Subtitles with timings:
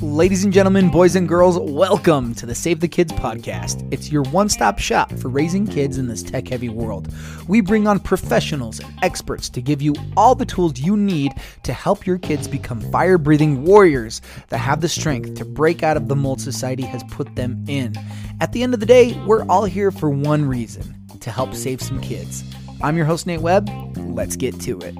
[0.00, 3.86] Ladies and gentlemen, boys and girls, welcome to the Save the Kids podcast.
[3.92, 7.12] It's your one stop shop for raising kids in this tech heavy world.
[7.48, 11.32] We bring on professionals and experts to give you all the tools you need
[11.64, 15.96] to help your kids become fire breathing warriors that have the strength to break out
[15.96, 17.92] of the mold society has put them in.
[18.40, 21.82] At the end of the day, we're all here for one reason to help save
[21.82, 22.44] some kids.
[22.82, 23.68] I'm your host, Nate Webb.
[23.96, 24.96] Let's get to it.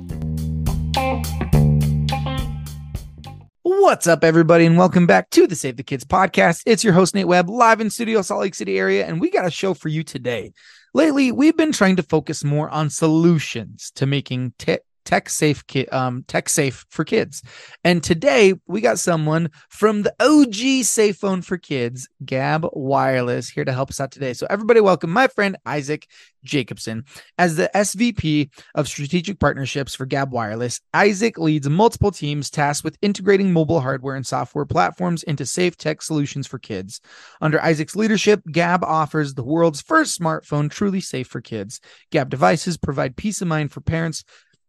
[3.63, 6.63] What's up, everybody, and welcome back to the Save the Kids podcast.
[6.65, 9.45] It's your host, Nate Webb, live in studio, Salt Lake City area, and we got
[9.45, 10.53] a show for you today.
[10.95, 15.89] Lately, we've been trying to focus more on solutions to making tech tech safe ki-
[15.89, 17.43] um tech safe for kids.
[17.85, 23.65] And today we got someone from the OG Safe Phone for Kids, Gabb Wireless, here
[23.65, 24.35] to help us out today.
[24.35, 26.07] So everybody welcome my friend Isaac
[26.47, 27.05] Jacobson.
[27.39, 32.99] As the SVP of Strategic Partnerships for Gabb Wireless, Isaac leads multiple teams tasked with
[33.03, 37.01] integrating mobile hardware and software platforms into safe tech solutions for kids.
[37.41, 41.81] Under Isaac's leadership, Gabb offers the world's first smartphone truly safe for kids.
[42.13, 44.25] Gabb devices provide peace of mind for parents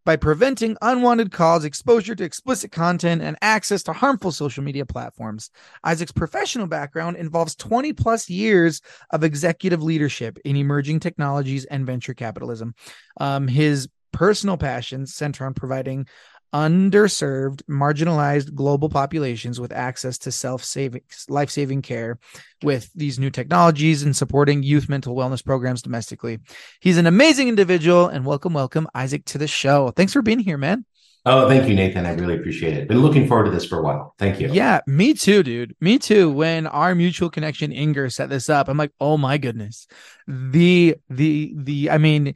[0.08, 5.52] by preventing unwanted calls, exposure to explicit content, and access to harmful social media platforms.
[5.83, 12.14] Isaac's professional background involves 20 plus years of executive leadership in emerging technologies and venture
[12.14, 12.73] capitalism.
[13.19, 16.08] Um, his personal passions center on providing
[16.53, 22.20] underserved, marginalized global populations with access to self-saving, life-saving care
[22.64, 26.39] with these new technologies and supporting youth mental wellness programs domestically.
[26.80, 29.92] He's an amazing individual and welcome, welcome Isaac to the show.
[29.92, 30.86] Thanks for being here, man.
[31.26, 32.06] Oh, thank you, Nathan.
[32.06, 32.88] I really appreciate it.
[32.88, 34.16] Been looking forward to this for a while.
[34.17, 34.50] Thank you.
[34.50, 35.76] Yeah, me too, dude.
[35.82, 36.32] Me too.
[36.32, 39.88] When our mutual connection Inger set this up, I'm like, oh my goodness.
[40.26, 42.36] The the the I mean,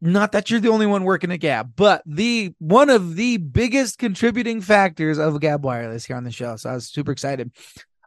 [0.00, 3.98] not that you're the only one working at Gabb, but the one of the biggest
[3.98, 6.56] contributing factors of Gabb Wireless here on the show.
[6.56, 7.50] So I was super excited.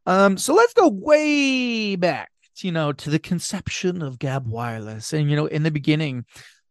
[0.06, 5.14] Um, so let's go way back, you know, to the conception of Gabb Wireless.
[5.14, 6.26] And you know, in the beginning,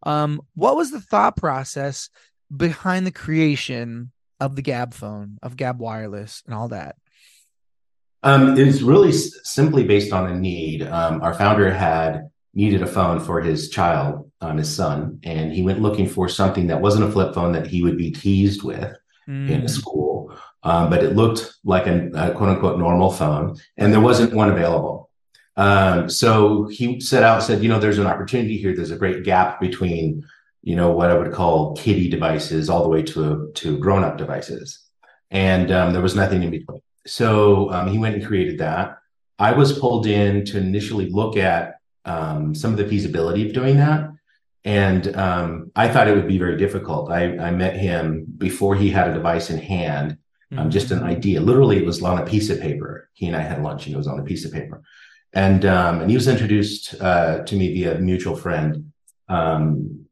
[0.04, 2.08] um, what was the thought process
[2.54, 6.96] behind the creation of the Gabb phone, of Gabb Wireless, and all that?
[8.22, 10.82] Um, it was really s- simply based on a need.
[10.82, 15.62] Um, our founder had needed a phone for his child, um, his son, and he
[15.62, 18.94] went looking for something that wasn't a flip phone that he would be teased with
[19.28, 19.50] Mm.
[19.50, 20.34] in school,
[20.64, 24.50] um, but it looked like a, a quote unquote normal phone, and there wasn't one
[24.50, 25.10] available.
[25.56, 28.74] Um, so he set out, said, you know, there's an opportunity here.
[28.74, 30.24] There's a great gap between,
[30.62, 34.16] you know, what I would call kiddie devices all the way to to grown up
[34.18, 34.80] devices,
[35.30, 36.80] and um, there was nothing in between.
[37.06, 38.98] So um, he went and created that.
[39.38, 43.76] I was pulled in to initially look at um, some of the feasibility of doing
[43.76, 44.10] that.
[44.64, 47.10] And um, I thought it would be very difficult.
[47.10, 50.18] I, I met him before he had a device in hand,
[50.56, 51.40] um, just an idea.
[51.40, 53.08] Literally, it was on a piece of paper.
[53.14, 54.82] He and I had lunch, and it was on a piece of paper.
[55.32, 58.92] And um, and he was introduced uh, to me via a mutual friend,
[59.28, 60.06] um,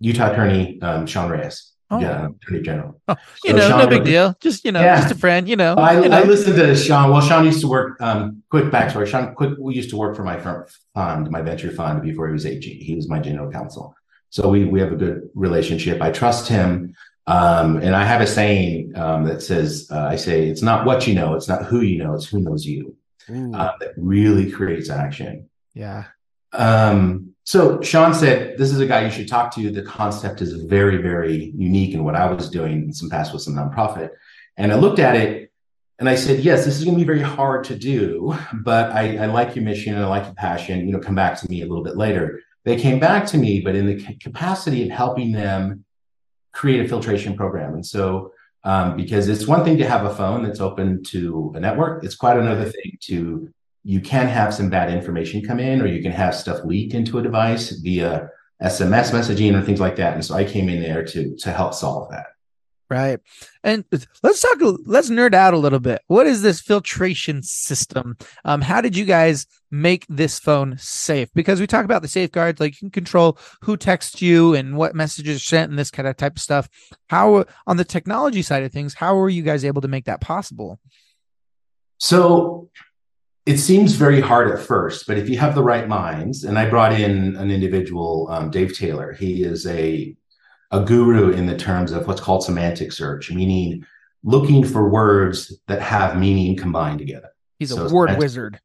[0.00, 2.00] Utah attorney um, Sean Reyes, Oh.
[2.00, 3.00] yeah, attorney general.
[3.08, 4.34] Oh, you So know, no Sean- big deal.
[4.40, 5.00] Just you know, Yeah.
[5.00, 5.48] just a friend.
[5.48, 6.16] You know, I, you know.
[6.16, 7.10] I listened to Sean.
[7.10, 8.00] Well, Sean used to work.
[8.00, 10.64] Um, quick backstory: Sean, quick, we used to work for my firm
[10.94, 12.66] fund, my venture fund, before he was AG.
[12.88, 13.94] He was my general counsel,
[14.30, 16.00] so we we have a good relationship.
[16.00, 16.94] I trust him,
[17.26, 21.06] um, and I have a saying um, that says, uh, "I say it's not what
[21.06, 22.96] you know, it's not who you know, it's who knows you."
[23.30, 25.48] Ooh, Uh, that really creates action.
[25.74, 26.04] yeah.
[26.52, 29.70] Um, so Sean said, "This is a guy you should talk to.
[29.70, 33.42] The concept is very, very unique in what I was doing in some past with
[33.42, 34.10] some nonprofit."
[34.56, 35.52] And I looked at it,
[35.98, 38.34] and I said, "Yes, this is going to be very hard to do,
[38.64, 40.86] but I, I like your mission and I like your passion.
[40.86, 43.60] You know, come back to me a little bit later." They came back to me,
[43.60, 45.84] but in the ca- capacity of helping them
[46.52, 48.32] create a filtration program, and so.
[48.66, 52.02] Um, because it's one thing to have a phone that's open to a network.
[52.02, 53.52] It's quite another thing to
[53.84, 57.18] you can have some bad information come in or you can have stuff leak into
[57.18, 58.28] a device via
[58.62, 60.14] SMS messaging or things like that.
[60.14, 62.26] And so I came in there to to help solve that.
[62.90, 63.18] Right.
[63.64, 63.84] And
[64.22, 66.02] let's talk, let's nerd out a little bit.
[66.06, 68.16] What is this filtration system?
[68.44, 71.30] Um, how did you guys make this phone safe?
[71.34, 74.94] Because we talk about the safeguards, like you can control who texts you and what
[74.94, 76.68] messages are sent and this kind of type of stuff.
[77.08, 80.20] How, on the technology side of things, how were you guys able to make that
[80.20, 80.78] possible?
[81.98, 82.68] So
[83.46, 86.68] it seems very hard at first, but if you have the right minds, and I
[86.68, 89.12] brought in an individual, um, Dave Taylor.
[89.12, 90.16] He is a
[90.70, 93.84] a guru in the terms of what's called semantic search, meaning
[94.24, 97.28] looking for words that have meaning combined together.
[97.58, 98.60] He's a word semantic- wizard.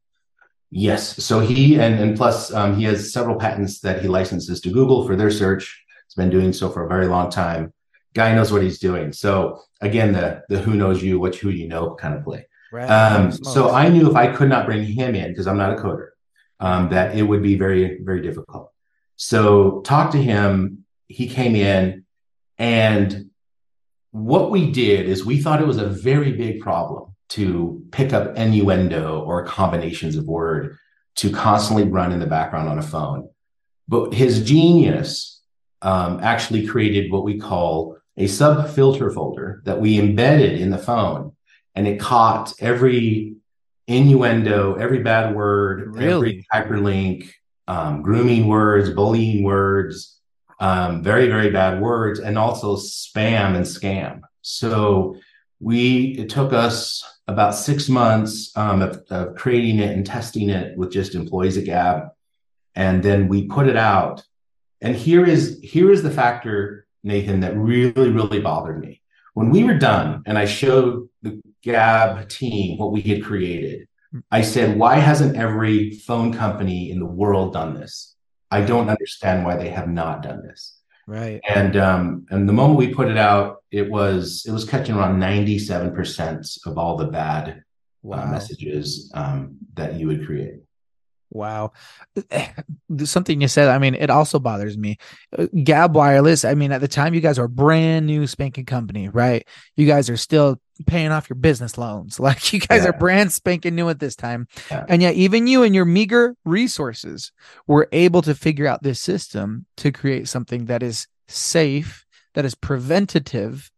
[0.72, 1.24] Yes.
[1.24, 5.06] So he and and plus um, he has several patents that he licenses to Google
[5.06, 5.84] for their search.
[6.08, 7.74] He's been doing so for a very long time.
[8.14, 9.12] guy knows what he's doing.
[9.12, 12.48] So again, the the who knows you, what who you know kind of play.
[12.72, 12.90] Right.
[12.90, 15.76] Um, so I knew if I could not bring him in because I'm not a
[15.76, 16.10] coder,
[16.60, 18.72] um, that it would be very very difficult.
[19.16, 20.86] So talk to him.
[21.08, 22.06] He came in,
[22.58, 23.32] and
[24.12, 28.36] what we did is we thought it was a very big problem to pick up
[28.38, 30.78] innuendo or combinations of word
[31.16, 33.30] to constantly run in the background on a phone.
[33.88, 35.42] But his genius
[35.82, 40.78] um, actually created what we call a sub filter folder that we embedded in the
[40.78, 41.34] phone,
[41.80, 43.36] and it caught every
[43.88, 46.46] innuendo, every bad word, really?
[46.52, 47.32] every hyperlink,
[47.70, 50.20] um, grooming words, bullying words,
[50.60, 54.20] um, very, very bad words, and also spam and scam.
[54.42, 55.16] So
[55.62, 60.78] we it took us about six months um, of, of, creating it and testing it
[60.78, 62.10] with just employees at Gabb,
[62.76, 64.22] and then we put it out.
[64.82, 69.02] And here is here is the factor, Nathan, that really really bothered me
[69.34, 73.88] when we were done, and I showed the Gabb team what we had created.
[74.32, 78.16] I said, "Why hasn't every phone company in the world done this?
[78.50, 81.42] I don't understand why they have not done this." Right.
[81.48, 85.20] And um, and the moment we put it out, it was it was catching around
[85.20, 87.54] ninety seven percent of all the bad uh,
[88.04, 88.24] wow.
[88.24, 90.62] uh, messages um, that you would create.
[91.32, 91.74] Wow.
[93.04, 94.98] Something you said, I mean, it also bothers me.
[95.38, 98.66] Uh, Gabb Wireless, I mean, at the time, you guys are a brand new spanking
[98.66, 99.48] company, right?
[99.76, 102.20] You guys are still paying off your business loans.
[102.30, 102.90] Like you guys yeah.
[102.90, 104.48] are brand spanking new at this time.
[104.70, 104.86] Yeah.
[104.88, 107.32] And yet, even you and your meager resources
[107.66, 112.06] were able to figure out this system to create something that is safe,
[112.36, 113.72] that is preventative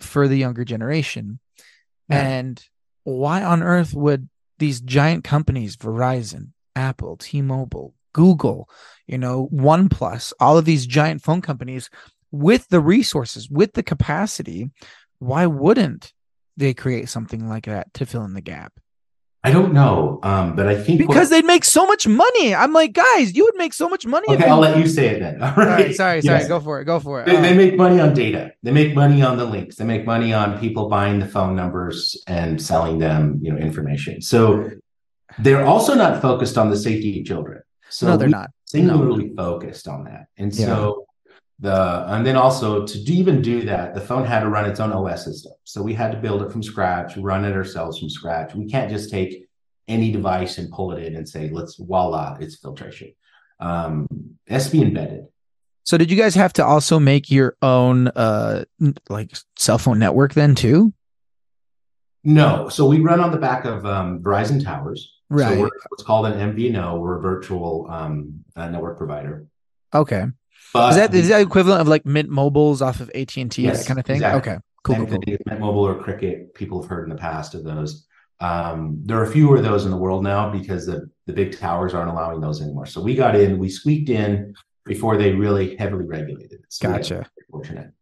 [0.00, 1.38] for the younger generation.
[2.08, 2.26] Yeah.
[2.26, 2.64] And
[3.04, 4.28] why on earth would
[4.58, 8.68] these giant companies, Verizon, Apple, T-Mobile, Google,
[9.06, 11.90] you know, OnePlus, all of these giant phone companies
[12.30, 14.70] with the resources, with the capacity,
[15.18, 16.12] why wouldn't
[16.58, 18.72] they create something like that to fill in the gap?
[19.44, 21.30] I don't know, um, but I think because what...
[21.30, 22.54] they'd make so much money.
[22.54, 24.26] I'm like, guys, you would make so much money.
[24.28, 25.40] Okay, I'll let you say it then.
[25.42, 26.48] All right, sorry, sorry, yes.
[26.48, 27.26] go for it, go for it.
[27.26, 28.52] They, they, make money on data.
[28.64, 29.76] They make money on the links.
[29.76, 34.20] They make money on people buying the phone numbers and selling them, you know, information.
[34.22, 34.70] So
[35.38, 37.62] they're also not focused on the safety of children.
[37.90, 39.36] So no, they're not singularly no.
[39.36, 40.26] focused on that.
[40.36, 40.66] And yeah.
[40.66, 41.06] so
[41.60, 44.80] the and then also to do, even do that, the phone had to run its
[44.80, 45.52] own OS system.
[45.64, 48.54] So we had to build it from scratch, run it ourselves from scratch.
[48.54, 49.48] We can't just take
[49.88, 53.12] any device and pull it in and say, let's voila, it's filtration.
[53.58, 54.06] Um,
[54.48, 55.26] SB embedded.
[55.82, 58.64] So did you guys have to also make your own uh
[59.08, 60.92] like cell phone network then too?
[62.24, 62.68] No.
[62.68, 65.14] So we run on the back of um, Verizon towers.
[65.30, 65.54] Right.
[65.54, 67.00] So we're what's called an MVNO.
[67.00, 69.46] We're a virtual um, uh, network provider.
[69.94, 70.26] Okay.
[70.72, 73.62] But is that is that equivalent of like Mint Mobiles off of AT and T,
[73.62, 74.16] yes, that kind of thing?
[74.16, 74.52] Exactly.
[74.52, 74.60] Okay.
[74.84, 74.96] Cool.
[74.96, 75.20] cool, cool.
[75.46, 78.06] Mint Mobile or Cricket, people have heard in the past of those.
[78.40, 81.94] Um, there are fewer of those in the world now because the the big towers
[81.94, 82.86] aren't allowing those anymore.
[82.86, 84.54] So we got in, we squeaked in
[84.84, 86.60] before they really heavily regulated it.
[86.68, 87.28] So gotcha.
[87.50, 87.92] Fortunate.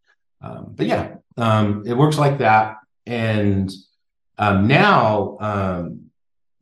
[0.40, 2.76] Um, but yeah, um, it works like that.
[3.06, 3.72] And
[4.38, 6.10] um, now um,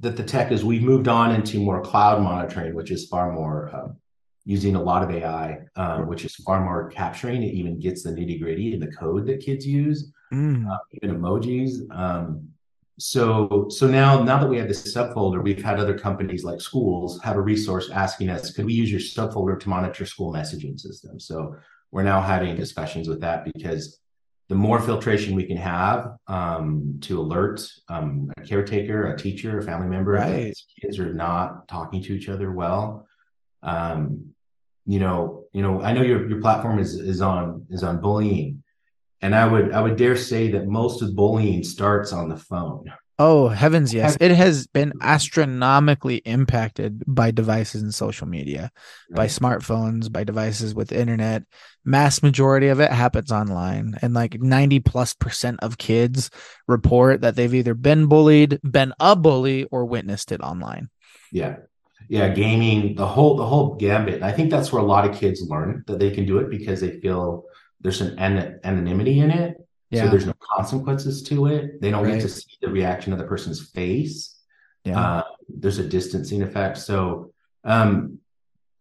[0.01, 3.71] that the tech is we've moved on into more cloud monitoring, which is far more
[3.75, 3.89] uh,
[4.45, 7.43] using a lot of AI, um, which is far more capturing.
[7.43, 10.71] It even gets the nitty gritty in the code that kids use, mm.
[10.71, 11.91] uh, even emojis.
[11.97, 12.49] Um,
[12.99, 17.21] so so now now that we have this subfolder, we've had other companies like schools
[17.23, 21.27] have a resource asking us, could we use your subfolder to monitor school messaging systems?
[21.27, 21.57] So
[21.91, 23.99] we're now having discussions with that because
[24.49, 29.63] the more filtration we can have um, to alert um, a caretaker, a teacher, a
[29.63, 30.55] family member, right.
[30.81, 33.07] kids are not talking to each other well.
[33.63, 34.34] Um,
[34.87, 38.63] you know, you know, I know your your platform is is on is on bullying,
[39.23, 42.93] and I would I would dare say that most of bullying starts on the phone.
[43.17, 44.17] Oh heavens, yes!
[44.21, 48.73] It has been astronomically impacted by devices and social media,
[49.09, 49.17] right.
[49.17, 51.45] by smartphones, by devices with internet.
[51.85, 56.29] Mass majority of it happens online, and like ninety plus percent of kids
[56.67, 60.91] report that they've either been bullied, been a bully, or witnessed it online.
[61.31, 61.59] Yeah,
[62.09, 64.23] yeah, gaming, the whole the whole gambit.
[64.23, 66.81] I think that's where a lot of kids learn that they can do it because
[66.81, 67.45] they feel
[67.81, 70.05] there's an anonymity in it yeah.
[70.05, 71.81] So there's no consequences to it.
[71.81, 72.15] They don't right.
[72.15, 74.37] get to see the reaction of the person's face.
[74.85, 74.99] Yeah.
[74.99, 76.79] Uh, there's a distancing effect.
[76.79, 77.33] So,
[77.63, 78.19] um,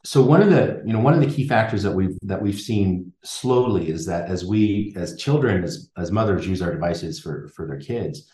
[0.04, 2.60] so one of the you know one of the key factors that we've that we've
[2.60, 7.48] seen slowly is that as we as children as as mothers use our devices for
[7.56, 8.30] for their kids,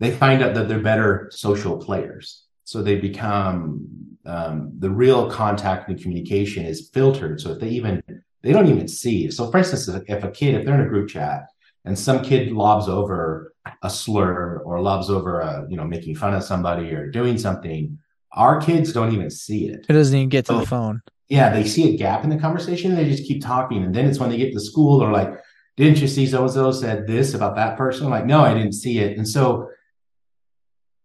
[0.00, 2.44] they find out that they're better social players.
[2.64, 7.40] So they become um, the real contact and communication is filtered.
[7.40, 8.02] So if they even
[8.42, 9.30] they don't even see.
[9.30, 11.48] So, for instance, if a kid, if they're in a group chat
[11.84, 13.52] and some kid lobs over
[13.82, 17.98] a slur or lobs over a, you know, making fun of somebody or doing something,
[18.32, 19.86] our kids don't even see it.
[19.88, 21.02] It doesn't even get to so, the phone.
[21.28, 22.94] Yeah, they see a gap in the conversation.
[22.94, 25.32] They just keep talking, and then it's when they get to school, they're like,
[25.76, 28.54] "Didn't you see so and so said this about that person?" I'm like, no, I
[28.54, 29.18] didn't see it.
[29.18, 29.68] And so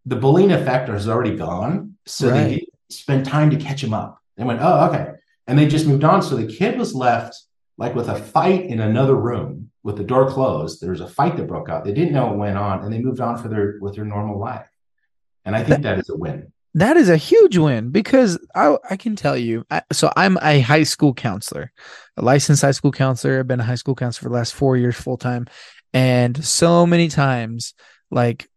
[0.06, 1.96] the bullying effect has already gone.
[2.06, 2.44] So right.
[2.44, 4.20] they spend time to catch him up.
[4.36, 5.12] They went, oh, okay.
[5.46, 6.22] And they just moved on.
[6.22, 7.36] So the kid was left
[7.76, 10.80] like with a fight in another room with the door closed.
[10.80, 11.84] There was a fight that broke out.
[11.84, 14.38] They didn't know what went on and they moved on for their with their normal
[14.38, 14.68] life.
[15.44, 16.52] And I think that, that is a win.
[16.74, 19.64] That is a huge win because I, I can tell you.
[19.70, 21.72] I, so I'm a high school counselor,
[22.16, 23.40] a licensed high school counselor.
[23.40, 25.46] I've been a high school counselor for the last four years full time.
[25.92, 27.74] And so many times,
[28.10, 28.48] like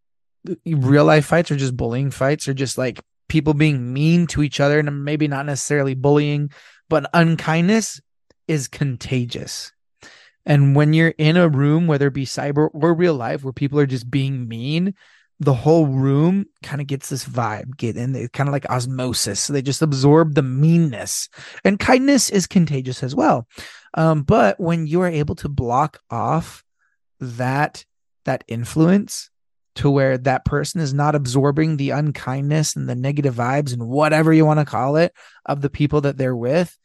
[0.65, 4.59] real life fights or just bullying fights or just like people being mean to each
[4.59, 6.51] other and maybe not necessarily bullying,
[6.89, 8.01] but unkindness
[8.47, 9.71] is contagious.
[10.45, 13.79] And when you're in a room, whether it be cyber or real life, where people
[13.79, 14.93] are just being mean,
[15.39, 19.39] the whole room kind of gets this vibe, get in it kind of like osmosis.
[19.39, 21.27] So they just absorb the meanness.
[21.63, 23.47] And kindness is contagious as well.
[23.95, 26.63] Um, but when you are able to block off
[27.19, 27.85] that
[28.25, 29.29] that influence
[29.75, 34.31] to where that person is not absorbing the unkindness and the negative vibes and whatever
[34.31, 35.13] you want to call it
[35.45, 36.77] of the people that they're with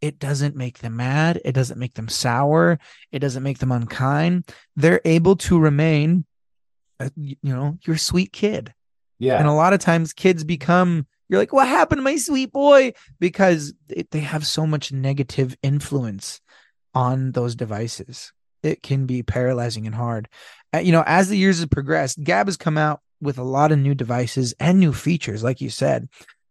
[0.00, 2.78] it doesn't make them mad it doesn't make them sour
[3.10, 4.44] it doesn't make them unkind.
[4.76, 6.24] They're able to remain
[7.00, 8.74] uh, you know your sweet kid.
[9.18, 9.38] Yeah.
[9.38, 12.92] And a lot of times kids become you're like what happened to my sweet boy?
[13.18, 16.40] Because it, they have so much negative influence
[16.94, 18.32] on those devices.
[18.62, 20.28] It can be paralyzing and hard.
[20.74, 23.70] Uh, you know, as the years have progressed, Gabb has come out with a lot
[23.70, 26.08] of new devices and new features, like you said.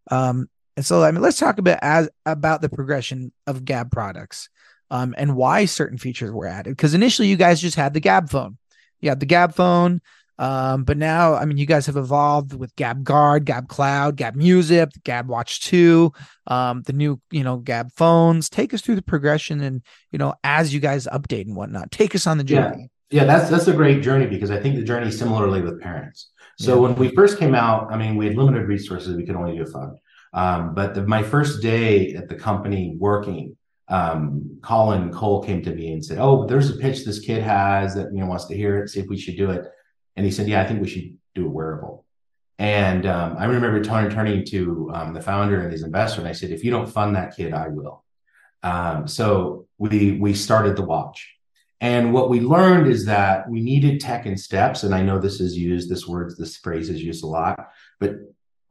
[0.09, 3.91] Um, and so, I mean, let's talk a bit as about the progression of Gabb
[3.91, 4.49] products
[4.89, 6.71] um, and why certain features were added.
[6.71, 8.57] Because initially, you guys just had the Gabb phone.
[9.01, 10.01] You had the Gabb phone,
[10.39, 14.35] um, but now, I mean, you guys have evolved with Gabb Guard, Gabb Cloud, Gabb
[14.35, 16.11] Music, Gabb Watch 2,
[16.47, 18.49] um, the new, you know, Gabb phones.
[18.49, 21.91] Take us through the progression and, you know, as you guys update and whatnot.
[21.91, 22.81] Take us on the journey.
[22.81, 26.31] Yeah, yeah that's that's a great journey because I think the journey similarly with parents.
[26.59, 26.81] So yeah.
[26.81, 29.15] when we first came out, I mean, we had limited resources.
[29.15, 29.97] We could only do a phone.
[30.33, 35.73] Um, but the, my first day at the company working, um, Colin Cole came to
[35.73, 38.55] me and said, "Oh, there's a pitch this kid has that you know wants to
[38.55, 38.89] hear it.
[38.89, 39.65] See if we should do it."
[40.15, 42.05] And he said, Yeah, I think we should do a wearable.
[42.59, 46.33] And um, I remember turning, turning to um, the founder and his investor, and I
[46.33, 48.03] said, If you don't fund that kid, I will.
[48.61, 51.32] Um, so we we started the watch.
[51.83, 54.83] And what we learned is that we needed tech in steps.
[54.83, 58.15] And I know this is used, this word, this phrase is used a lot, but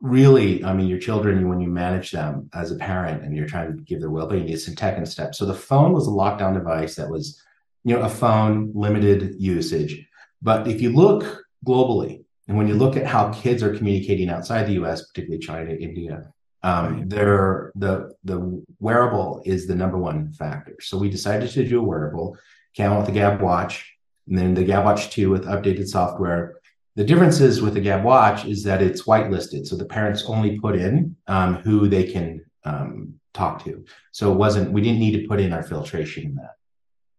[0.00, 3.76] really, I mean, your children, when you manage them as a parent and you're trying
[3.76, 5.36] to give their well-being, you need some tech in steps.
[5.36, 7.38] So the phone was a lockdown device that was,
[7.84, 10.06] you know, a phone, limited usage.
[10.40, 14.66] But if you look globally, and when you look at how kids are communicating outside
[14.66, 20.76] the US, particularly China, India, um, they're, the, the wearable is the number one factor.
[20.80, 22.38] So we decided to do a wearable,
[22.74, 23.92] came with the Gabb Watch,
[24.28, 26.56] and then the Gabb Watch 2 with updated software.
[26.94, 29.66] The differences with the Gabb Watch is that it's whitelisted.
[29.66, 33.84] So the parents only put in um, who they can um, talk to.
[34.12, 36.56] So it wasn't, we didn't need to put in our filtration in that.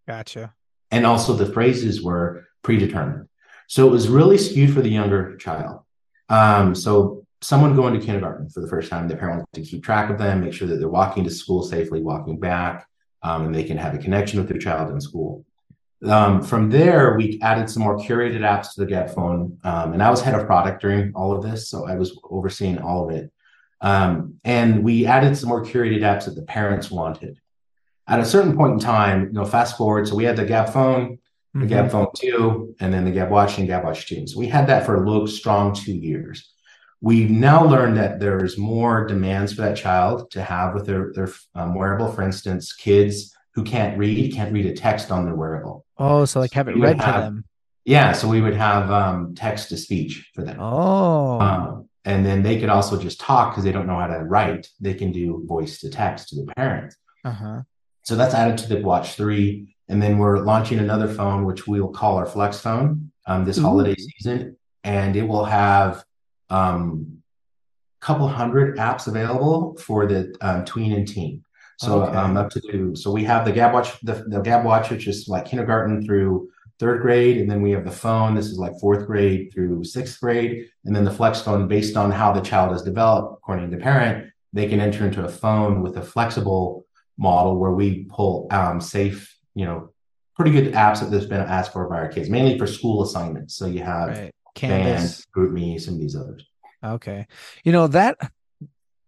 [0.08, 0.54] Gotcha.
[0.92, 3.28] And also the phrases were predetermined.
[3.68, 5.82] So it was really skewed for the younger child.
[6.30, 9.84] Um, so someone going to kindergarten for the first time, their parent wants to keep
[9.84, 12.88] track of them, make sure that they're walking to school safely, walking back,
[13.24, 15.46] um, and they can have a connection with their child in school.
[16.06, 20.04] Um, from there, we added some more curated apps to the Gabb phone, um, and
[20.04, 23.16] I was head of product during all of this, so I was overseeing all of
[23.16, 23.32] it.
[23.80, 27.40] Um, and we added some more curated apps that the parents wanted.
[28.08, 30.74] At a certain point in time, you know, fast forward, so we had the Gabb
[30.74, 31.20] phone,
[31.54, 31.74] the mm-hmm.
[31.74, 34.28] Gabb Phone 2, and then the Gabb Watch and Gabb Watch 2.
[34.28, 36.53] So we had that for a little strong two years.
[37.04, 41.28] We've now learned that there's more demands for that child to have with their, their
[41.54, 42.10] um, wearable.
[42.10, 45.86] For instance, kids who can't read can't read a text on their wearable.
[45.98, 47.46] Oh, so like have it read have, to them.
[47.84, 50.56] Yeah, so we would have um, text to speech for them.
[50.62, 51.42] Oh.
[51.42, 54.70] Um, and then they could also just talk because they don't know how to write.
[54.80, 56.96] They can do voice to text to the parents.
[57.26, 57.64] Uh-huh.
[58.04, 59.76] So that's added to the Watch 3.
[59.90, 63.64] And then we're launching another phone, which we'll call our Flex phone um, this Ooh.
[63.64, 64.56] holiday season.
[64.86, 66.06] And it will have
[66.54, 67.18] um,
[68.00, 71.44] couple hundred apps available for the um, tween and teen.
[71.80, 72.16] So okay.
[72.16, 72.96] um, up to.
[72.96, 76.50] So we have the Gabb Watch, the, the Gabb Watch, which is like kindergarten through
[76.80, 78.36] third grade, and then we have the phone.
[78.36, 82.12] This is like fourth grade through sixth grade, and then the Flex phone, based on
[82.12, 85.82] how the child is developed, according to the parent, they can enter into a phone
[85.82, 86.86] with a flexible
[87.18, 89.90] model where we pull um, safe, you know,
[90.36, 93.56] pretty good apps that there's been asked for by our kids, mainly for school assignments.
[93.56, 94.32] So you have Right.
[94.56, 96.46] Canvas, GroupMe, some of these others.
[96.84, 97.28] Okay.
[97.64, 98.18] You know, that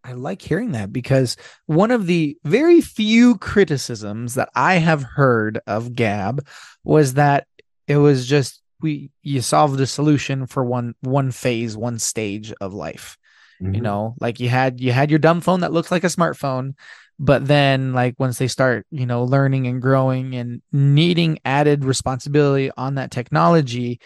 [0.03, 1.35] I like hearing that because
[1.65, 6.45] one of the very few criticisms that I have heard of Gabb
[6.83, 7.47] was that
[7.87, 12.73] it was just we you solved a solution for one one phase, one stage of
[12.73, 13.17] life.
[13.61, 13.83] You Mhm.
[13.83, 16.75] know, like you had you had your dumb phone that looks like a smartphone,
[17.17, 22.69] but then like once they start, you know, learning and growing and needing added responsibility
[22.77, 23.99] on that technology,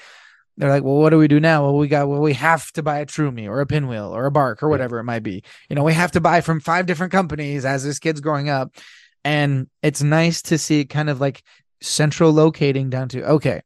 [0.59, 1.63] they're like, well, what do we do now?
[1.63, 4.31] Well, we got, well, we have to buy a True or a Pinwheel or a
[4.31, 5.41] Bark or whatever it might be.
[5.69, 8.75] You know, we have to buy from five different companies as this kid's growing up.
[9.23, 11.43] And it's nice to see it kind of like
[11.81, 13.61] central locating down to, okay,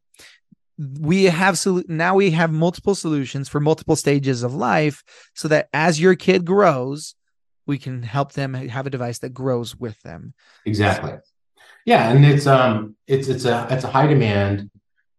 [0.77, 5.69] we have sol- now we have multiple solutions for multiple stages of life so that
[5.73, 7.15] as your kid grows,
[7.65, 10.35] we can help them have a device that grows with them.
[10.65, 11.13] Exactly.
[11.85, 14.69] Yeah, and it's um it's it's a it's a high demand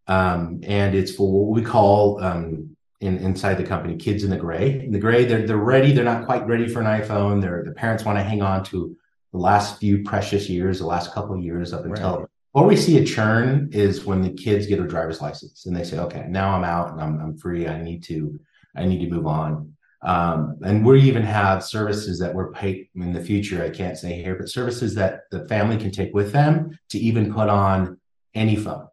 [0.06, 4.36] um and it's for what we call um in inside the company kids in the
[4.36, 4.80] gray.
[4.84, 7.40] In the gray they're they're ready, they're not quite ready for an iPhone.
[7.40, 8.96] Their the parents want to hang on to
[9.32, 12.28] the last few precious years, the last couple of years up until Right.
[12.52, 15.82] where we see a churn is when the kids get a driver's license and they
[15.84, 17.66] say, okay, now I'm out and I'm I'm free.
[17.66, 18.38] I need to
[18.76, 19.72] I need to move on.
[20.02, 23.62] Um, and we even have services that we're paid in the future.
[23.64, 27.32] I can't say here, but services that the family can take with them to even
[27.32, 27.98] put on
[28.34, 28.86] any phone,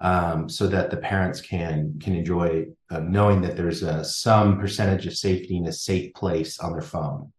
[0.00, 5.06] um, so that the parents can can enjoy uh, knowing that there's a, some percentage
[5.06, 7.32] of safety in a safe place on their phone.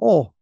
[0.00, 0.32] Oh,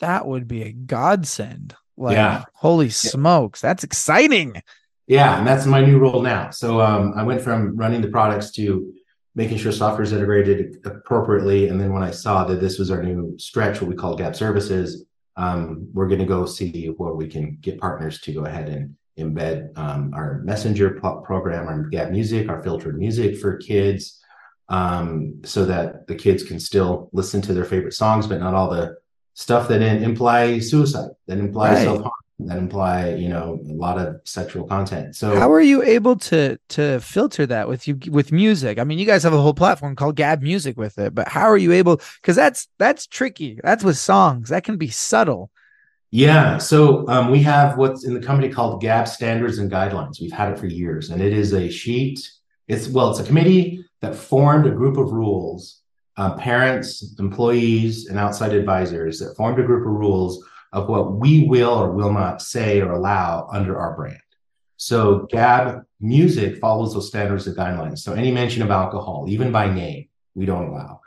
[0.00, 1.74] that would be a godsend.
[1.96, 2.44] Like, Yeah.
[2.54, 4.62] holy smokes, that's exciting.
[5.06, 6.50] Yeah, and that's my new role now.
[6.50, 8.92] So um, I went from running the products to
[9.34, 11.68] making sure software is integrated appropriately.
[11.68, 14.34] And then when I saw that this was our new stretch, what we call Gabb
[14.34, 15.04] Services,
[15.36, 18.96] um, we're going to go see where we can get partners to go ahead and
[19.18, 24.20] embed um, our messenger pro- program, our Gabb Music, our filtered music for kids,
[24.68, 28.68] um, so that the kids can still listen to their favorite songs, but not all
[28.70, 28.96] the
[29.34, 31.84] stuff that in, imply suicide, that imply Right.
[31.84, 35.14] self harm, that imply you know a lot of sexual content.
[35.16, 38.78] So How are you able to to filter that with you with music?
[38.78, 41.46] I mean, you guys have a whole platform called Gabb Music with it, but how
[41.46, 42.00] are you able?
[42.20, 43.58] Because that's that's tricky.
[43.62, 44.50] That's with songs.
[44.50, 45.50] That can be subtle.
[46.10, 50.20] Yeah, so um, we have what's in the company called Gabb Standards and Guidelines.
[50.20, 52.30] We've had it for years, and it is a sheet.
[52.68, 55.82] It's well, it's a committee that formed a group of rules.
[56.16, 60.42] Uh, parents, employees, and outside advisors that formed a group of rules
[60.72, 64.18] of what we will or will not say or allow under our brand.
[64.78, 67.98] So Gabb music follows those standards and guidelines.
[67.98, 71.00] So any mention of alcohol, even by name, we don't allow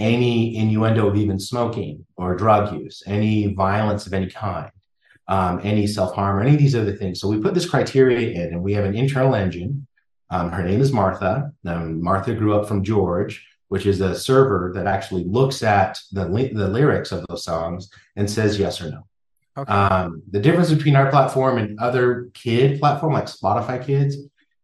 [0.00, 4.70] any innuendo of even smoking or drug use, any violence of any kind,
[5.28, 7.20] um, any self harm, or any of these other things.
[7.20, 9.86] So we put this criteria in, and we have an internal engine.
[10.30, 11.52] Um, her name is Martha.
[11.66, 16.28] Um, Martha grew up from George, which is a server that actually looks at the
[16.28, 19.06] li- the lyrics of those songs and says yes or no.
[19.56, 19.72] Okay.
[19.72, 24.16] Um, the difference between our platform and other kid platform like Spotify Kids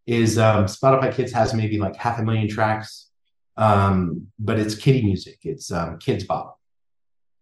[0.06, 3.05] is um, Spotify Kids has maybe like half a million tracks,
[3.56, 5.38] um, but it's kiddie music.
[5.42, 6.58] It's um, Kidz Bop.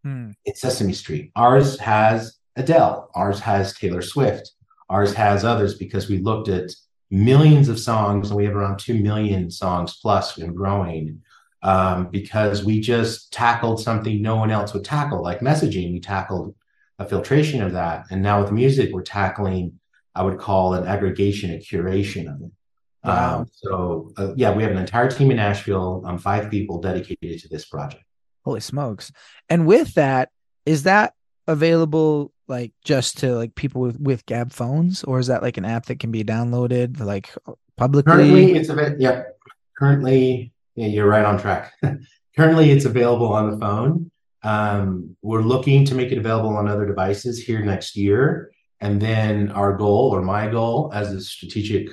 [0.04, 0.30] Hmm.
[0.44, 1.32] It's Sesame Street.
[1.34, 3.10] Ours has Adele.
[3.14, 4.52] Ours has Taylor Swift.
[4.90, 6.70] Ours has others because we looked at
[7.10, 11.22] millions of songs and we have around 2 million songs plus and growing
[11.62, 15.92] um, because we just tackled something no one else would tackle, like messaging.
[15.92, 16.54] We tackled
[16.98, 18.04] a filtration of that.
[18.10, 19.80] And now with music, we're tackling,
[20.14, 22.52] I would call an aggregation, a curation of it.
[23.04, 23.40] Wow.
[23.40, 27.38] Um, so, uh, yeah, we have an entire team in Nashville, um, five people dedicated
[27.40, 28.02] to this project.
[28.44, 29.12] Holy smokes.
[29.48, 30.30] And with that,
[30.64, 31.12] is that
[31.46, 35.64] available like just to like people with with Gabb phones or is that like an
[35.64, 37.34] app that can be downloaded like
[37.76, 38.12] publicly?
[38.12, 39.00] Currently, it's available.
[39.00, 39.22] Yeah,
[39.76, 41.72] currently, yeah, you're right on track.
[42.36, 44.10] currently, it's available on the phone.
[44.42, 48.50] Um, we're looking to make it available on other devices here next year.
[48.80, 51.88] And then our goal, or my goal as a strategic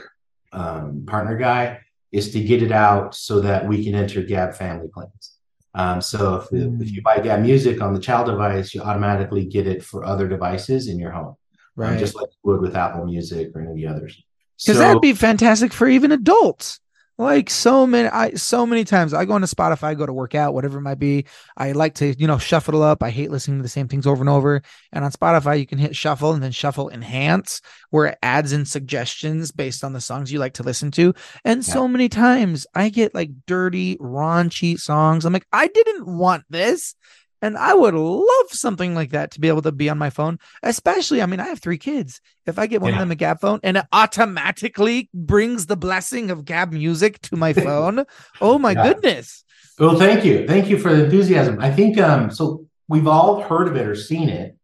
[0.52, 1.80] um, partner guy,
[2.12, 5.38] is to get it out so that we can enter Gabb family plans.
[5.74, 9.68] Um, so if, if you buy Gabb Music on the child device, you automatically get
[9.68, 11.36] it for other devices in your home, um,
[11.78, 11.98] right.
[12.00, 14.22] just like you would with Apple Music or any of the others.
[14.58, 16.81] because So- that'd be fantastic for even adults
[17.22, 20.36] like so many i so many times i go into spotify I go to work
[20.36, 21.26] out whatever it might be.
[21.58, 23.04] I like to you know shuffle it up.
[23.04, 24.62] I hate listening to the same things over and over.
[24.94, 28.66] And on spotify you can hit shuffle and then shuffle enhance where it adds in
[28.66, 31.14] suggestions based on the songs you like to listen to.
[31.44, 35.26] And so many times i get like dirty raunchy songs.
[35.26, 36.96] I'm like i didn't want this
[37.42, 40.38] And I would love something like that to be able to be on my phone,
[40.62, 41.22] especially.
[41.22, 42.22] I mean, I have three kids.
[42.46, 42.98] If I get one Yeah.
[42.98, 47.36] of them a Gabb phone and it automatically brings the blessing of Gabb music to
[47.36, 48.06] my phone,
[48.40, 48.84] oh my Yeah.
[48.94, 49.44] goodness.
[49.80, 50.46] Well, thank you.
[50.48, 51.58] Thank you for the enthusiasm.
[51.60, 52.68] I think um, so.
[52.88, 54.58] We've all heard of it or seen it.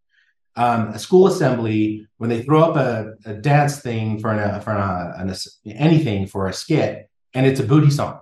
[0.58, 4.72] Um, a school assembly when they throw up a, a dance thing for an, for
[4.72, 5.36] an, an,
[5.72, 8.20] anything for a skit, and it's a booty song.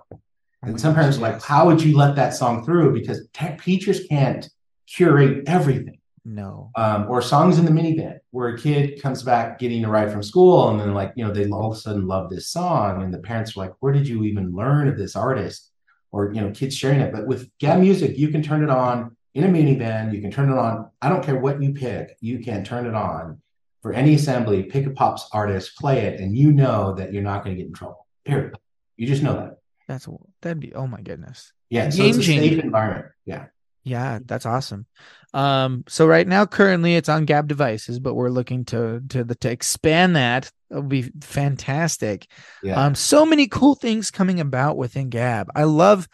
[0.62, 4.06] And some parents are like, "How would you let that song through?" Because tech teachers
[4.08, 4.48] can't
[4.86, 5.98] curate everything.
[6.24, 6.72] No.
[6.74, 10.24] Um, or songs in the minivan where a kid comes back getting a ride from
[10.24, 13.14] school, and then like you know they all of a sudden love this song, and
[13.14, 15.70] the parents are like, "Where did you even learn of this artist?"
[16.10, 17.12] Or you know, kids sharing it.
[17.12, 20.12] But with Gabb Music, you can turn it on in a minivan.
[20.12, 20.90] You can turn it on.
[21.00, 22.16] I don't care what you pick.
[22.20, 23.40] You can turn it on
[23.82, 24.64] for any assembly.
[24.64, 27.68] Pick a pops artist, play it, and you know that you're not going to get
[27.68, 28.06] in trouble.
[28.24, 28.56] Period.
[28.96, 29.58] You just know that.
[29.88, 30.08] That's
[30.42, 31.52] that'd be oh my goodness.
[31.70, 31.90] Yeah.
[31.90, 32.62] So it's a safe changer.
[32.62, 33.06] environment.
[33.24, 33.46] Yeah.
[33.86, 34.84] Yeah, that's awesome.
[35.32, 39.36] Um, so right now, currently, it's on Gabb devices, but we're looking to to the
[39.36, 40.50] to expand that.
[40.70, 42.26] Would be fantastic.
[42.64, 42.84] Yeah.
[42.84, 45.52] Um, so many cool things coming about within Gab.
[45.54, 46.08] I love,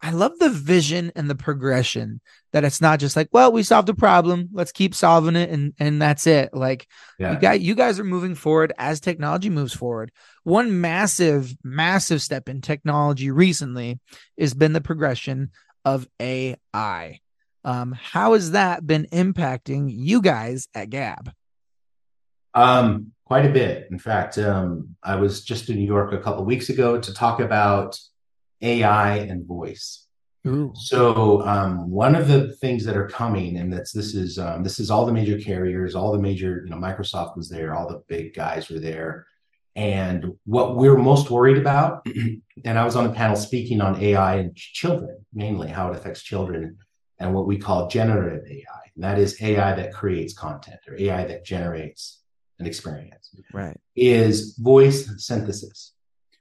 [0.00, 2.20] I love the vision and the progression
[2.52, 5.74] that it's not just like, well, we solved a problem, let's keep solving it, and
[5.78, 6.54] and that's it.
[6.54, 6.86] Like
[7.18, 7.32] yeah.
[7.32, 10.12] you got you guys are moving forward as technology moves forward.
[10.44, 13.98] One massive, massive step in technology recently
[14.38, 15.50] has been the progression
[15.84, 17.20] of AI.
[17.64, 21.32] Um, how has that been impacting you guys at Gabb?
[22.54, 23.88] Um, quite a bit.
[23.90, 27.40] In fact, um, I was just in New York a couple weeks ago to talk
[27.40, 27.98] about
[28.62, 30.06] AI and voice.
[30.46, 34.62] Ooh, So um, one of the things that are coming, and that's this is um,
[34.62, 37.88] this is all the major carriers, all the major, you know, Microsoft was there, all
[37.88, 39.26] the big guys were there,
[39.74, 42.06] and what we're most worried about,
[42.64, 46.22] and I was on a panel speaking on AI and children, mainly how it affects
[46.22, 46.78] children,
[47.18, 51.24] and what we call generative AI, and that is AI that creates content or AI
[51.26, 52.22] that generates
[52.58, 53.76] an experience right.
[53.94, 55.92] is voice synthesis.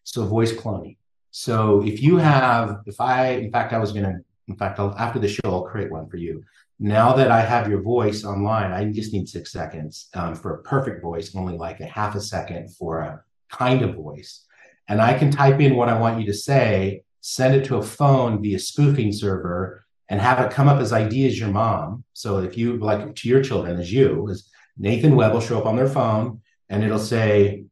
[0.03, 0.97] So voice cloning.
[1.39, 4.15] So if you have, if I, in fact, I was going to,
[4.47, 6.43] in fact, I'll, after the show, I'll create one for you.
[6.80, 10.63] Now that I have your voice online, I just need six seconds um, for a
[10.63, 14.47] perfect voice, only like a half a second for a kind of voice.
[14.88, 17.84] And I can type in what I want you to say, send it to a
[17.84, 22.04] phone via spoofing server, and have it come up as ID as your mom.
[22.13, 25.67] So if you like to your children as you, as Nathan Webb will show up
[25.67, 27.65] on their phone and it'll say,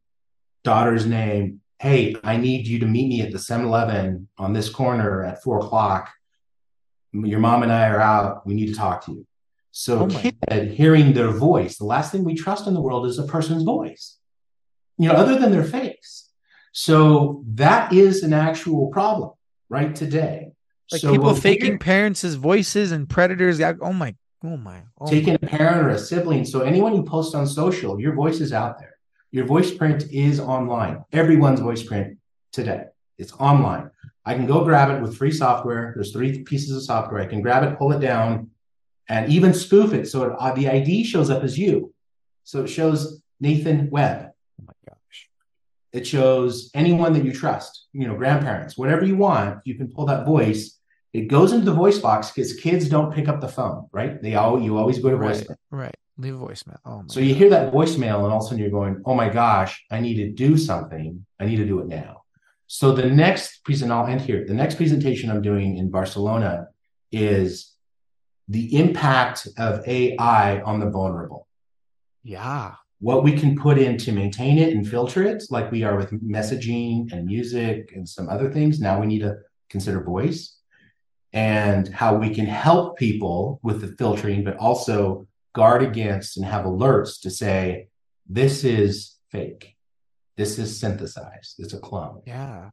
[0.62, 1.62] daughter's name.
[1.78, 5.42] Hey, I need you to meet me at the 7 Eleven on this corner at
[5.42, 6.10] four o'clock.
[7.12, 8.46] Your mom and I are out.
[8.46, 9.26] We need to talk to you.
[9.72, 13.18] So, Oh kid hearing their voice, the last thing we trust in the world is
[13.18, 14.16] a person's voice,
[14.96, 16.30] you know, other than their face.
[16.72, 19.32] So, that is an actual problem
[19.68, 20.52] right today.
[20.90, 23.60] Like so people faking parents' voices and predators.
[23.60, 25.38] Oh my, oh my, oh taking my.
[25.42, 26.44] a parent or a sibling.
[26.44, 28.95] So anyone who posts on social, your voice is out there.
[29.30, 31.04] Your voice print is online.
[31.12, 32.18] Everyone's voice print
[32.52, 32.84] today.
[33.18, 33.90] It's online.
[34.24, 35.92] I can go grab it with free software.
[35.94, 37.20] There's three pieces of software.
[37.20, 38.50] I can grab it, pull it down,
[39.08, 41.92] and even spoof it so it, uh, the ID shows up as you.
[42.44, 44.30] So it shows Nathan Webb.
[44.60, 45.28] Oh my gosh.
[45.92, 49.60] It shows anyone that you trust, you know, grandparents, whatever you want.
[49.64, 50.78] You can pull that voice.
[51.12, 54.20] It goes into the voice box because kids don't pick up the phone, right?
[54.20, 55.56] They all you always go to voicemail.
[55.70, 55.94] Right, right.
[56.18, 56.78] Leave a voicemail.
[56.84, 57.04] Oh my.
[57.08, 59.84] So you hear that voicemail, and all of a sudden you're going, "Oh my gosh,
[59.90, 61.26] I need to do something.
[61.38, 62.22] I need to do it now."
[62.66, 64.44] So the next present, I'll end here.
[64.46, 66.68] The next presentation I'm doing in Barcelona
[67.12, 67.74] is
[68.48, 71.46] the impact of AI on the vulnerable.
[72.22, 72.74] Yeah.
[72.98, 76.10] What we can put in to maintain it and filter it, like we are with
[76.24, 78.80] messaging and music and some other things.
[78.80, 79.36] Now we need to
[79.68, 80.56] consider voice
[81.32, 85.26] and how we can help people with the filtering, but also
[85.56, 87.88] guard against and have alerts to say,
[88.28, 89.74] this is fake.
[90.36, 91.54] This is synthesized.
[91.58, 92.20] It's a clone.
[92.26, 92.70] Yeah.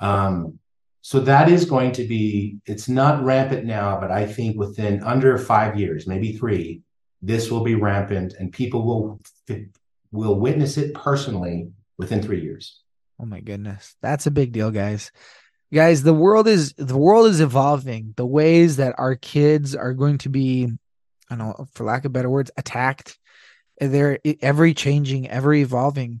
[0.00, 0.58] Um,
[1.02, 5.38] so that is going to be, it's not rampant now, but I think within under
[5.38, 6.82] five years, maybe three,
[7.22, 9.20] this will be rampant and people will
[10.10, 12.80] will witness it personally within three years.
[13.20, 13.94] Oh my goodness.
[14.02, 15.12] That's a big deal, guys.
[15.72, 18.14] Guys, the world is the world is evolving.
[18.16, 20.72] The ways that our kids are going to be,
[21.30, 23.18] I don't know, for lack of better words, attacked.
[23.80, 26.20] They're every changing, ever evolving.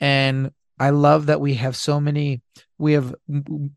[0.00, 2.42] And I love that we have so many,
[2.78, 3.14] we have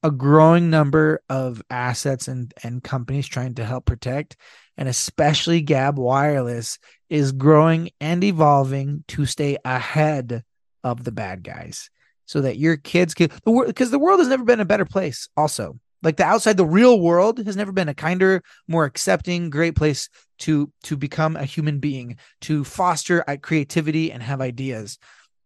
[0.04, 4.38] a growing number of assets and, and companies trying to help protect.
[4.78, 10.44] And especially Gabb Wireless is growing and evolving to stay ahead
[10.84, 11.90] of the bad guys
[12.26, 15.80] so that your kids can because the world has never been a better place also
[16.06, 20.08] like the outside the real world has never been a kinder more accepting great place
[20.38, 25.00] to to become a human being to foster uh, creativity and have ideas.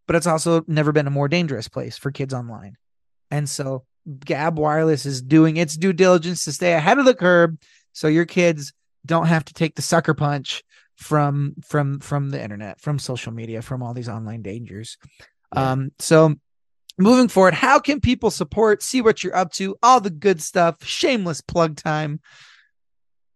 [0.06, 2.76] But it's also never been a more dangerous place for kids online.
[3.30, 7.56] And so Gabb wireless is doing its due diligence to stay ahead of the curve
[7.92, 8.72] so your kids
[9.06, 10.62] don't have to take the sucker punch
[10.96, 14.98] from from from the internet from social media from all these online dangers.
[15.54, 15.72] Yeah.
[15.72, 16.34] um so
[17.00, 20.84] moving forward how can people support see what you're up to all the good stuff
[20.84, 22.20] shameless plug time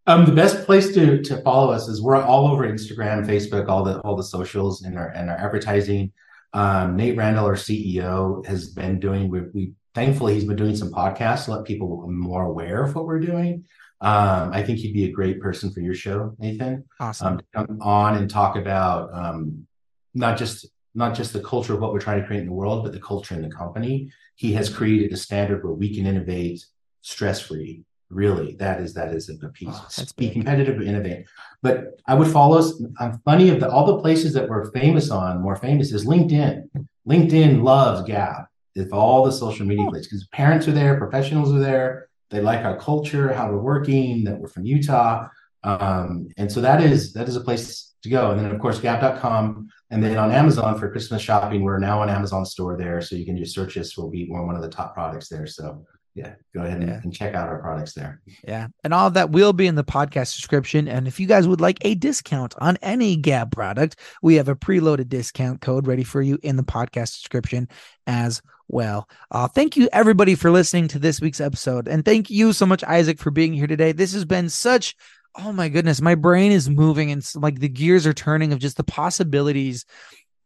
[0.06, 3.84] um the best place to to follow us is we're all over instagram facebook all
[3.84, 6.12] the all the socials and our and our advertising
[6.52, 10.90] um nate randall our ceo has been doing we, we thankfully he's been doing some
[10.90, 13.64] podcasts to let people more aware of what we're doing
[14.00, 16.84] um, I think he'd be a great person for your show, Nathan.
[17.00, 17.26] Awesome.
[17.26, 19.66] Um, to come on and talk about um,
[20.12, 22.84] not just not just the culture of what we're trying to create in the world,
[22.84, 24.10] but the culture in the company.
[24.36, 26.64] He has created a standard where we can innovate
[27.02, 27.84] stress free.
[28.10, 29.68] Really, that is that is a piece.
[29.70, 31.26] Oh, that's be competitive, but innovate.
[31.62, 32.80] But I would follow us.
[33.00, 35.40] I'm funny of the all the places that we're famous on.
[35.40, 36.68] More famous is LinkedIn.
[37.08, 38.46] LinkedIn loves Gabb.
[38.74, 42.64] If all the social media places, because parents are there, professionals are there they like
[42.64, 45.28] our culture, how we're working, that we're from Utah.
[45.62, 48.32] Um, and so that is that is a place to go.
[48.32, 52.08] And then of course gabb.com and then on Amazon for Christmas shopping, we're now an
[52.08, 53.00] Amazon store there.
[53.00, 53.96] So you can just search us.
[53.96, 55.46] We'll be one of the top products there.
[55.46, 57.00] So yeah, go ahead and, yeah.
[57.02, 58.22] and, check out our products there.
[58.46, 58.68] Yeah.
[58.84, 60.86] And all of that will be in the podcast description.
[60.86, 64.54] And if you guys would like a discount on any Gabb product, we have a
[64.54, 67.68] preloaded discount code ready for you in the podcast description
[68.06, 69.08] as well.
[69.32, 71.88] Uh, thank you, everybody, for listening to this week's episode.
[71.88, 73.90] And thank you so much, Isaac, for being here today.
[73.90, 74.94] This has been such,
[75.36, 78.76] oh my goodness, my brain is moving and like the gears are turning of just
[78.76, 79.84] the possibilities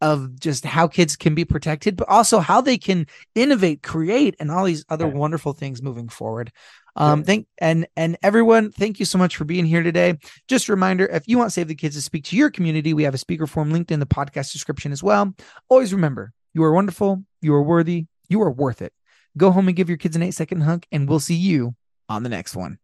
[0.01, 4.49] of just how kids can be protected, but also how they can innovate, create, and
[4.49, 6.51] all these other wonderful things moving forward.
[6.95, 10.17] Um, thank and and everyone, thank you so much for being here today.
[10.47, 13.03] Just a reminder: if you want Save the Kids to speak to your community, we
[13.03, 15.33] have a speaker form linked in the podcast description as well.
[15.69, 18.93] Always remember, you are wonderful, you are worthy, you are worth it.
[19.37, 21.75] Go home and give your kids an eight second hug, and we'll see you
[22.09, 22.79] on the next one.